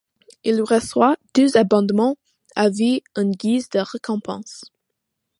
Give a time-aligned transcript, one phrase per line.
[0.43, 2.17] Il reçoit deux abonnements
[2.55, 4.63] à vie en guise de récompense.